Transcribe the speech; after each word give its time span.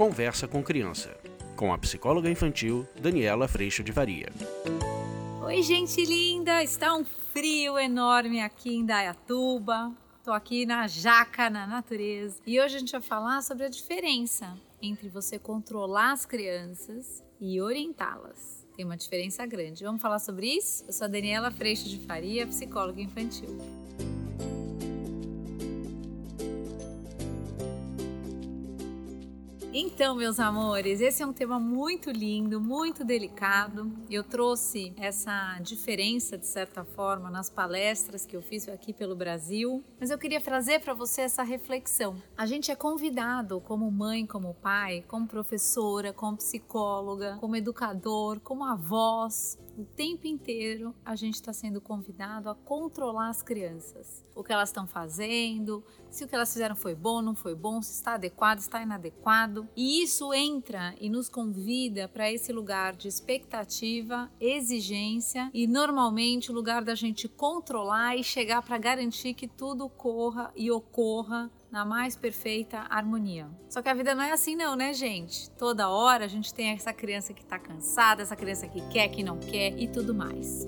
Conversa 0.00 0.48
com 0.48 0.62
Criança, 0.62 1.14
com 1.54 1.74
a 1.74 1.76
psicóloga 1.76 2.30
infantil 2.30 2.88
Daniela 2.98 3.46
Freixo 3.46 3.84
de 3.84 3.92
Varia. 3.92 4.32
Oi, 5.44 5.62
gente 5.62 6.02
linda! 6.06 6.62
Está 6.62 6.96
um 6.96 7.04
frio 7.04 7.78
enorme 7.78 8.40
aqui 8.40 8.76
em 8.76 8.86
Dayatuba. 8.86 9.92
Estou 10.16 10.32
aqui 10.32 10.64
na 10.64 10.88
jaca, 10.88 11.50
na 11.50 11.66
natureza. 11.66 12.40
E 12.46 12.58
hoje 12.58 12.76
a 12.76 12.78
gente 12.78 12.92
vai 12.92 13.02
falar 13.02 13.42
sobre 13.42 13.66
a 13.66 13.68
diferença 13.68 14.56
entre 14.80 15.10
você 15.10 15.38
controlar 15.38 16.12
as 16.12 16.24
crianças 16.24 17.22
e 17.38 17.60
orientá-las. 17.60 18.66
Tem 18.74 18.86
uma 18.86 18.96
diferença 18.96 19.44
grande. 19.44 19.84
Vamos 19.84 20.00
falar 20.00 20.18
sobre 20.18 20.46
isso? 20.46 20.82
Eu 20.86 20.94
sou 20.94 21.04
a 21.04 21.08
Daniela 21.08 21.50
Freixo 21.50 21.86
de 21.86 21.98
Faria, 22.06 22.46
psicóloga 22.46 23.02
infantil. 23.02 23.54
Então, 29.72 30.16
meus 30.16 30.40
amores, 30.40 31.00
esse 31.00 31.22
é 31.22 31.26
um 31.26 31.32
tema 31.32 31.60
muito 31.60 32.10
lindo, 32.10 32.60
muito 32.60 33.04
delicado. 33.04 33.88
Eu 34.10 34.24
trouxe 34.24 34.92
essa 34.96 35.60
diferença, 35.60 36.36
de 36.36 36.44
certa 36.44 36.84
forma, 36.84 37.30
nas 37.30 37.48
palestras 37.48 38.26
que 38.26 38.36
eu 38.36 38.42
fiz 38.42 38.68
aqui 38.68 38.92
pelo 38.92 39.14
Brasil, 39.14 39.84
mas 40.00 40.10
eu 40.10 40.18
queria 40.18 40.40
trazer 40.40 40.80
para 40.80 40.92
você 40.92 41.20
essa 41.20 41.44
reflexão. 41.44 42.20
A 42.36 42.46
gente 42.46 42.72
é 42.72 42.74
convidado, 42.74 43.60
como 43.60 43.88
mãe, 43.92 44.26
como 44.26 44.54
pai, 44.54 45.04
como 45.06 45.28
professora, 45.28 46.12
como 46.12 46.36
psicóloga, 46.36 47.36
como 47.38 47.54
educador, 47.54 48.40
como 48.40 48.64
avós, 48.64 49.56
o 49.80 49.84
tempo 49.86 50.26
inteiro 50.26 50.94
a 51.02 51.16
gente 51.16 51.36
está 51.36 51.54
sendo 51.54 51.80
convidado 51.80 52.50
a 52.50 52.54
controlar 52.54 53.30
as 53.30 53.42
crianças. 53.42 54.22
O 54.34 54.44
que 54.44 54.52
elas 54.52 54.68
estão 54.68 54.86
fazendo, 54.86 55.82
se 56.10 56.22
o 56.22 56.28
que 56.28 56.34
elas 56.34 56.52
fizeram 56.52 56.76
foi 56.76 56.94
bom, 56.94 57.22
não 57.22 57.34
foi 57.34 57.54
bom, 57.54 57.80
se 57.80 57.94
está 57.94 58.14
adequado, 58.14 58.58
está 58.58 58.82
inadequado. 58.82 59.66
E 59.74 60.02
isso 60.02 60.34
entra 60.34 60.94
e 61.00 61.08
nos 61.08 61.30
convida 61.30 62.08
para 62.08 62.30
esse 62.30 62.52
lugar 62.52 62.94
de 62.94 63.08
expectativa, 63.08 64.30
exigência 64.38 65.50
e 65.54 65.66
normalmente 65.66 66.50
o 66.50 66.54
lugar 66.54 66.84
da 66.84 66.94
gente 66.94 67.26
controlar 67.26 68.16
e 68.16 68.22
chegar 68.22 68.60
para 68.60 68.76
garantir 68.76 69.32
que 69.32 69.48
tudo 69.48 69.88
corra 69.88 70.52
e 70.54 70.70
ocorra 70.70 71.50
na 71.70 71.84
mais 71.84 72.16
perfeita 72.16 72.86
harmonia. 72.90 73.48
Só 73.68 73.80
que 73.80 73.88
a 73.88 73.94
vida 73.94 74.14
não 74.14 74.22
é 74.22 74.32
assim 74.32 74.56
não, 74.56 74.74
né, 74.74 74.92
gente? 74.92 75.50
Toda 75.52 75.88
hora 75.88 76.24
a 76.24 76.28
gente 76.28 76.52
tem 76.52 76.70
essa 76.70 76.92
criança 76.92 77.32
que 77.32 77.44
tá 77.44 77.58
cansada, 77.58 78.22
essa 78.22 78.36
criança 78.36 78.66
que 78.66 78.80
quer, 78.88 79.08
que 79.08 79.22
não 79.22 79.38
quer 79.38 79.78
e 79.78 79.88
tudo 79.88 80.14
mais. 80.14 80.66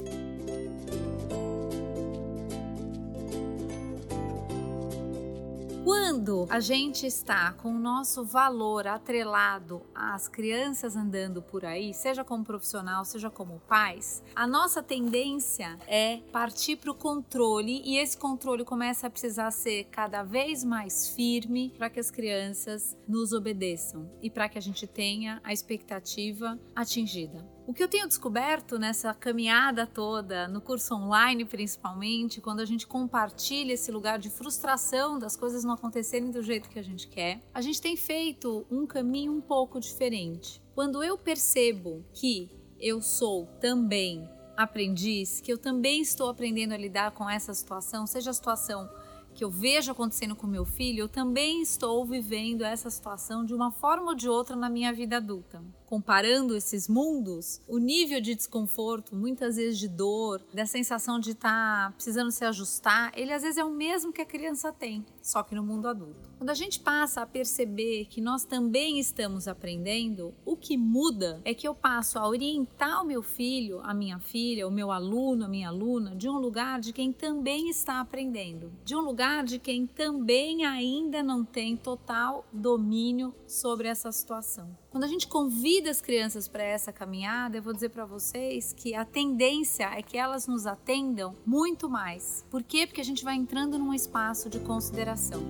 Quando 5.84 6.46
a 6.48 6.60
gente 6.60 7.06
está 7.06 7.52
com 7.54 7.74
o 7.74 7.78
nosso 7.78 8.24
valor 8.24 8.86
atrelado 8.86 9.82
às 9.92 10.28
crianças 10.28 10.94
andando 10.94 11.42
por 11.42 11.64
aí, 11.64 11.92
seja 11.92 12.22
como 12.22 12.44
profissional, 12.44 13.04
seja 13.04 13.28
como 13.28 13.58
pais, 13.66 14.22
a 14.36 14.46
nossa 14.46 14.80
tendência 14.80 15.76
é 15.88 16.18
partir 16.30 16.76
para 16.76 16.92
o 16.92 16.94
controle 16.94 17.82
e 17.84 17.98
esse 17.98 18.16
controle 18.16 18.64
começa 18.64 19.08
a 19.08 19.10
precisar 19.10 19.50
ser 19.50 19.88
cada 19.90 20.22
vez 20.22 20.62
mais 20.62 21.08
firme 21.08 21.74
para 21.76 21.90
que 21.90 21.98
as 21.98 22.12
crianças 22.12 22.96
nos 23.08 23.32
obedeçam 23.32 24.08
e 24.22 24.30
para 24.30 24.48
que 24.48 24.58
a 24.58 24.62
gente 24.62 24.86
tenha 24.86 25.40
a 25.42 25.52
expectativa 25.52 26.60
atingida. 26.76 27.44
O 27.64 27.72
que 27.72 27.82
eu 27.82 27.88
tenho 27.88 28.08
descoberto 28.08 28.76
nessa 28.76 29.14
caminhada 29.14 29.86
toda, 29.86 30.48
no 30.48 30.60
curso 30.60 30.96
online 30.96 31.44
principalmente, 31.44 32.40
quando 32.40 32.58
a 32.58 32.64
gente 32.64 32.88
compartilha 32.88 33.74
esse 33.74 33.92
lugar 33.92 34.18
de 34.18 34.28
frustração 34.28 35.16
das 35.16 35.36
coisas 35.36 35.62
não 35.62 35.74
acontecerem 35.74 36.32
do 36.32 36.42
jeito 36.42 36.68
que 36.68 36.78
a 36.78 36.82
gente 36.82 37.06
quer, 37.06 37.40
a 37.54 37.60
gente 37.60 37.80
tem 37.80 37.96
feito 37.96 38.66
um 38.68 38.84
caminho 38.84 39.32
um 39.32 39.40
pouco 39.40 39.78
diferente. 39.78 40.60
Quando 40.74 41.04
eu 41.04 41.16
percebo 41.16 42.04
que 42.12 42.50
eu 42.80 43.00
sou 43.00 43.46
também 43.60 44.28
aprendiz, 44.56 45.40
que 45.40 45.52
eu 45.52 45.56
também 45.56 46.02
estou 46.02 46.28
aprendendo 46.28 46.72
a 46.72 46.76
lidar 46.76 47.12
com 47.12 47.30
essa 47.30 47.54
situação, 47.54 48.08
seja 48.08 48.30
a 48.30 48.34
situação 48.34 48.90
que 49.34 49.44
eu 49.44 49.50
vejo 49.50 49.90
acontecendo 49.90 50.36
com 50.36 50.46
meu 50.46 50.64
filho, 50.64 51.00
eu 51.00 51.08
também 51.08 51.62
estou 51.62 52.04
vivendo 52.04 52.62
essa 52.62 52.90
situação 52.90 53.44
de 53.44 53.54
uma 53.54 53.70
forma 53.70 54.10
ou 54.10 54.14
de 54.14 54.28
outra 54.28 54.54
na 54.54 54.68
minha 54.68 54.92
vida 54.92 55.16
adulta 55.16 55.62
comparando 55.92 56.56
esses 56.56 56.88
mundos, 56.88 57.60
o 57.68 57.76
nível 57.76 58.18
de 58.18 58.34
desconforto, 58.34 59.14
muitas 59.14 59.56
vezes 59.56 59.78
de 59.78 59.88
dor, 59.88 60.40
da 60.50 60.64
sensação 60.64 61.20
de 61.20 61.32
estar 61.32 61.90
tá 61.90 61.92
precisando 61.92 62.30
se 62.30 62.46
ajustar, 62.46 63.12
ele 63.14 63.30
às 63.30 63.42
vezes 63.42 63.58
é 63.58 63.64
o 63.64 63.70
mesmo 63.70 64.10
que 64.10 64.22
a 64.22 64.24
criança 64.24 64.72
tem, 64.72 65.04
só 65.20 65.42
que 65.42 65.54
no 65.54 65.62
mundo 65.62 65.86
adulto. 65.86 66.30
Quando 66.38 66.48
a 66.48 66.54
gente 66.54 66.80
passa 66.80 67.20
a 67.20 67.26
perceber 67.26 68.06
que 68.06 68.22
nós 68.22 68.42
também 68.42 68.98
estamos 68.98 69.46
aprendendo, 69.46 70.34
o 70.46 70.56
que 70.56 70.78
muda 70.78 71.42
é 71.44 71.52
que 71.52 71.68
eu 71.68 71.74
passo 71.74 72.18
a 72.18 72.26
orientar 72.26 73.02
o 73.02 73.06
meu 73.06 73.22
filho, 73.22 73.78
a 73.84 73.92
minha 73.92 74.18
filha, 74.18 74.66
o 74.66 74.70
meu 74.70 74.90
aluno, 74.90 75.44
a 75.44 75.48
minha 75.48 75.68
aluna, 75.68 76.16
de 76.16 76.26
um 76.26 76.38
lugar 76.38 76.80
de 76.80 76.94
quem 76.94 77.12
também 77.12 77.68
está 77.68 78.00
aprendendo, 78.00 78.72
de 78.82 78.96
um 78.96 79.00
lugar 79.00 79.21
de 79.44 79.58
quem 79.58 79.86
também 79.86 80.64
ainda 80.64 81.22
não 81.22 81.44
tem 81.44 81.76
total 81.76 82.44
domínio 82.52 83.32
sobre 83.46 83.86
essa 83.86 84.10
situação. 84.10 84.76
Quando 84.90 85.04
a 85.04 85.06
gente 85.06 85.28
convida 85.28 85.90
as 85.90 86.00
crianças 86.00 86.48
para 86.48 86.64
essa 86.64 86.92
caminhada, 86.92 87.56
eu 87.56 87.62
vou 87.62 87.72
dizer 87.72 87.90
para 87.90 88.04
vocês 88.04 88.72
que 88.72 88.94
a 88.94 89.04
tendência 89.04 89.84
é 89.84 90.02
que 90.02 90.18
elas 90.18 90.48
nos 90.48 90.66
atendam 90.66 91.36
muito 91.46 91.88
mais. 91.88 92.44
Por 92.50 92.64
quê? 92.64 92.84
Porque 92.84 93.00
a 93.00 93.04
gente 93.04 93.22
vai 93.22 93.36
entrando 93.36 93.78
num 93.78 93.94
espaço 93.94 94.50
de 94.50 94.58
consideração. 94.58 95.40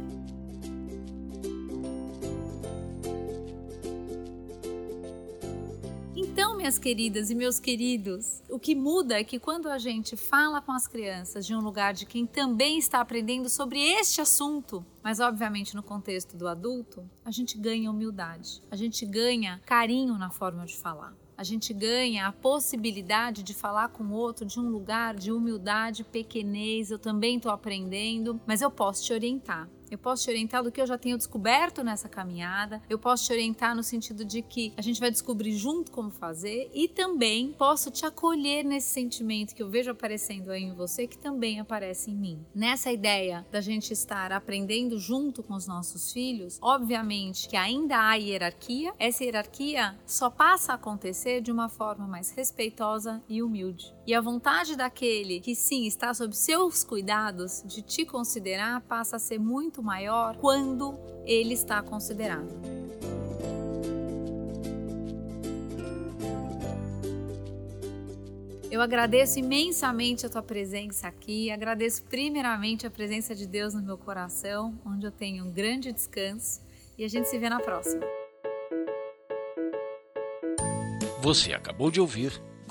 Minhas 6.62 6.78
queridas 6.78 7.28
e 7.28 7.34
meus 7.34 7.58
queridos, 7.58 8.40
o 8.48 8.56
que 8.56 8.72
muda 8.72 9.18
é 9.18 9.24
que 9.24 9.40
quando 9.40 9.68
a 9.68 9.78
gente 9.78 10.16
fala 10.16 10.60
com 10.60 10.70
as 10.70 10.86
crianças 10.86 11.44
de 11.44 11.52
um 11.56 11.60
lugar 11.60 11.92
de 11.92 12.06
quem 12.06 12.24
também 12.24 12.78
está 12.78 13.00
aprendendo 13.00 13.48
sobre 13.48 13.80
este 13.80 14.20
assunto, 14.20 14.86
mas 15.02 15.18
obviamente 15.18 15.74
no 15.74 15.82
contexto 15.82 16.36
do 16.36 16.46
adulto, 16.46 17.04
a 17.24 17.32
gente 17.32 17.58
ganha 17.58 17.90
humildade, 17.90 18.62
a 18.70 18.76
gente 18.76 19.04
ganha 19.04 19.60
carinho 19.66 20.16
na 20.16 20.30
forma 20.30 20.64
de 20.64 20.76
falar. 20.76 21.12
A 21.36 21.42
gente 21.42 21.74
ganha 21.74 22.28
a 22.28 22.32
possibilidade 22.32 23.42
de 23.42 23.54
falar 23.54 23.88
com 23.88 24.04
o 24.04 24.12
outro 24.12 24.46
de 24.46 24.60
um 24.60 24.68
lugar 24.68 25.16
de 25.16 25.32
humildade, 25.32 26.04
pequenez. 26.04 26.92
Eu 26.92 26.98
também 27.00 27.38
estou 27.38 27.50
aprendendo, 27.50 28.40
mas 28.46 28.62
eu 28.62 28.70
posso 28.70 29.02
te 29.02 29.12
orientar 29.12 29.68
eu 29.94 29.98
posso 29.98 30.24
te 30.24 30.30
orientar 30.30 30.62
do 30.62 30.72
que 30.72 30.80
eu 30.80 30.86
já 30.86 30.96
tenho 30.98 31.16
descoberto 31.16 31.82
nessa 31.82 32.08
caminhada, 32.08 32.82
eu 32.88 32.98
posso 32.98 33.26
te 33.26 33.32
orientar 33.32 33.74
no 33.74 33.82
sentido 33.82 34.24
de 34.24 34.42
que 34.42 34.72
a 34.76 34.82
gente 34.82 35.00
vai 35.00 35.10
descobrir 35.10 35.52
junto 35.56 35.90
como 35.90 36.10
fazer 36.10 36.70
e 36.72 36.88
também 36.88 37.54
posso 37.58 37.90
te 37.90 38.06
acolher 38.06 38.64
nesse 38.64 38.88
sentimento 38.90 39.54
que 39.54 39.62
eu 39.62 39.68
vejo 39.68 39.90
aparecendo 39.90 40.50
aí 40.50 40.62
em 40.62 40.74
você, 40.74 41.06
que 41.06 41.18
também 41.18 41.60
aparece 41.60 42.10
em 42.10 42.14
mim. 42.14 42.44
Nessa 42.54 42.90
ideia 42.90 43.46
da 43.50 43.60
gente 43.60 43.92
estar 43.92 44.32
aprendendo 44.32 44.98
junto 44.98 45.42
com 45.42 45.54
os 45.54 45.66
nossos 45.66 46.12
filhos, 46.12 46.58
obviamente 46.60 47.48
que 47.48 47.56
ainda 47.56 47.98
há 47.98 48.14
hierarquia, 48.14 48.94
essa 48.98 49.24
hierarquia 49.24 49.98
só 50.06 50.30
passa 50.30 50.72
a 50.72 50.74
acontecer 50.76 51.40
de 51.40 51.52
uma 51.52 51.68
forma 51.68 52.06
mais 52.06 52.30
respeitosa 52.30 53.22
e 53.28 53.42
humilde. 53.42 53.94
E 54.06 54.14
a 54.14 54.20
vontade 54.20 54.76
daquele 54.76 55.40
que 55.40 55.54
sim 55.54 55.86
está 55.86 56.12
sob 56.12 56.34
seus 56.34 56.82
cuidados 56.82 57.62
de 57.64 57.82
te 57.82 58.04
considerar 58.04 58.80
passa 58.82 59.16
a 59.16 59.18
ser 59.18 59.38
muito 59.82 59.84
maior 59.84 60.36
quando 60.36 60.98
ele 61.26 61.52
está 61.52 61.82
considerado. 61.82 62.48
Eu 68.70 68.80
agradeço 68.80 69.38
imensamente 69.38 70.24
a 70.24 70.30
tua 70.30 70.42
presença 70.42 71.06
aqui, 71.06 71.50
agradeço 71.50 72.02
primeiramente 72.04 72.86
a 72.86 72.90
presença 72.90 73.34
de 73.34 73.46
Deus 73.46 73.74
no 73.74 73.82
meu 73.82 73.98
coração, 73.98 74.80
onde 74.86 75.04
eu 75.04 75.10
tenho 75.10 75.44
um 75.44 75.50
grande 75.50 75.92
descanso, 75.92 76.62
e 76.96 77.04
a 77.04 77.08
gente 77.08 77.28
se 77.28 77.38
vê 77.38 77.50
na 77.50 77.60
próxima. 77.60 78.02
Você 81.20 81.52
acabou 81.52 81.90
de 81.90 82.00
ouvir 82.00 82.42